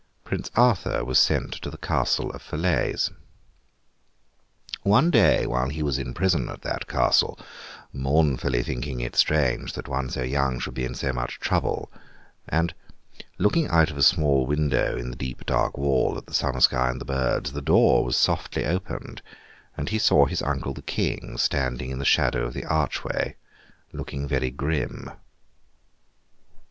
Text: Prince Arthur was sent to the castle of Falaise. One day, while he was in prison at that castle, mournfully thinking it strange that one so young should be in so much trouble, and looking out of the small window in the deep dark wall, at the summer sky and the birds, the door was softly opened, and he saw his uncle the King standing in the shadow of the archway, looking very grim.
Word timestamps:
Prince 0.23 0.49
Arthur 0.55 1.05
was 1.05 1.19
sent 1.19 1.53
to 1.53 1.69
the 1.69 1.77
castle 1.77 2.31
of 2.31 2.41
Falaise. 2.41 3.11
One 4.81 5.11
day, 5.11 5.45
while 5.45 5.69
he 5.69 5.83
was 5.83 5.99
in 5.99 6.15
prison 6.15 6.49
at 6.49 6.63
that 6.63 6.87
castle, 6.87 7.37
mournfully 7.93 8.63
thinking 8.63 8.99
it 8.99 9.15
strange 9.15 9.73
that 9.73 9.87
one 9.87 10.09
so 10.09 10.23
young 10.23 10.59
should 10.59 10.73
be 10.73 10.85
in 10.85 10.95
so 10.95 11.13
much 11.13 11.39
trouble, 11.39 11.91
and 12.49 12.73
looking 13.37 13.67
out 13.67 13.91
of 13.91 13.95
the 13.95 14.01
small 14.01 14.47
window 14.47 14.97
in 14.97 15.11
the 15.11 15.15
deep 15.15 15.45
dark 15.45 15.77
wall, 15.77 16.17
at 16.17 16.25
the 16.25 16.33
summer 16.33 16.61
sky 16.61 16.89
and 16.89 16.99
the 16.99 17.05
birds, 17.05 17.51
the 17.51 17.61
door 17.61 18.03
was 18.03 18.17
softly 18.17 18.65
opened, 18.65 19.21
and 19.77 19.89
he 19.89 19.99
saw 19.99 20.25
his 20.25 20.41
uncle 20.41 20.73
the 20.73 20.81
King 20.81 21.37
standing 21.37 21.91
in 21.91 21.99
the 21.99 22.05
shadow 22.05 22.43
of 22.47 22.53
the 22.55 22.65
archway, 22.65 23.35
looking 23.93 24.27
very 24.27 24.49
grim. 24.49 25.11